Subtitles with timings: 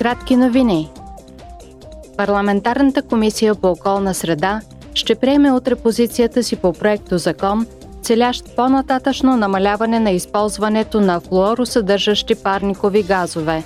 [0.00, 0.90] Кратки новини.
[2.16, 4.60] Парламентарната комисия по околна среда
[4.94, 7.66] ще приеме утре позицията си по проекто закон,
[8.02, 13.64] целящ по-нататъчно намаляване на използването на флуоросъдържащи парникови газове.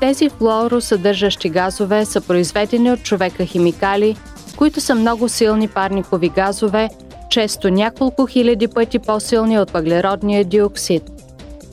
[0.00, 4.16] Тези флуоросъдържащи газове са произведени от човека химикали,
[4.56, 6.90] които са много силни парникови газове,
[7.30, 11.21] често няколко хиляди пъти по-силни от въглеродния диоксид.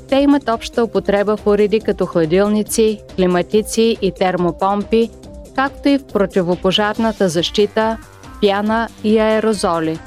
[0.09, 5.09] Те имат обща употреба в уреди като хладилници, климатици и термопомпи,
[5.55, 7.97] както и в противопожарната защита,
[8.41, 9.99] пяна и аерозоли.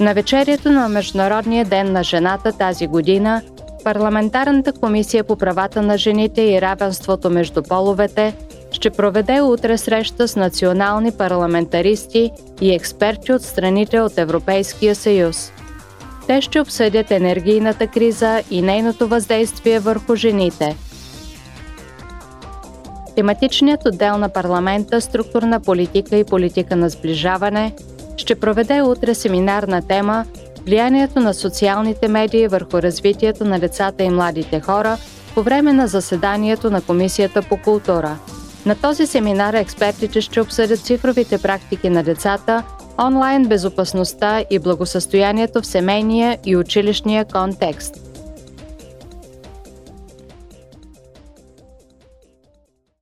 [0.00, 3.42] На вечерието на Международния ден на жената тази година
[3.84, 8.34] Парламентарната комисия по правата на жените и равенството между половете
[8.72, 15.52] ще проведе утре среща с национални парламентаристи и експерти от страните от Европейския съюз.
[16.26, 20.76] Те ще обсъдят енергийната криза и нейното въздействие върху жените.
[23.16, 27.74] Тематичният отдел на парламента Структурна политика и политика на сближаване
[28.16, 30.24] ще проведе утре семинар на тема
[30.66, 34.98] Влиянието на социалните медии върху развитието на децата и младите хора
[35.34, 38.18] по време на заседанието на Комисията по култура.
[38.66, 42.62] На този семинар експертите ще обсъдят цифровите практики на децата,
[43.06, 47.94] онлайн безопасността и благосъстоянието в семейния и училищния контекст–